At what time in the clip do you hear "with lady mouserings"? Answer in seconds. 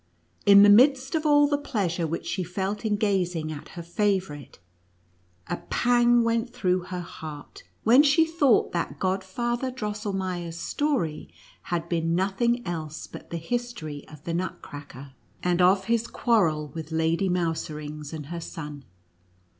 16.69-18.11